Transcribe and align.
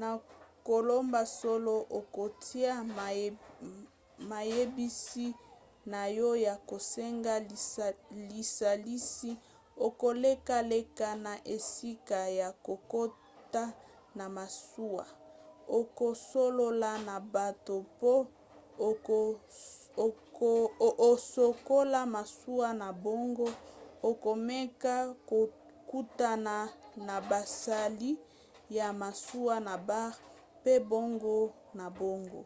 na 0.00 0.10
koloba 0.66 1.20
solo 1.40 1.74
okotya 1.98 2.72
mayebisi 4.30 5.26
na 5.92 6.02
yo 6.18 6.30
ya 6.46 6.54
kosenga 6.70 7.34
lisalisi 8.36 9.30
okolekaleka 9.86 11.08
na 11.26 11.32
esika 11.56 12.18
ya 12.40 12.48
kokota 12.66 13.64
na 14.18 14.24
masuwa 14.36 15.04
okosolola 15.80 16.90
na 17.08 17.16
bato 17.34 17.74
mpo 17.96 18.14
osokola 21.10 22.00
masuwa 22.16 22.68
na 22.82 22.88
bango 23.04 23.48
okomeka 24.10 24.94
kokutana 25.28 26.56
na 27.06 27.16
basali 27.30 28.10
ya 28.78 28.86
masuwa 29.00 29.54
na 29.66 29.74
bar 29.88 30.12
mpe 30.60 30.74
bongo 30.90 31.36
na 31.78 31.86
bongo 31.98 32.40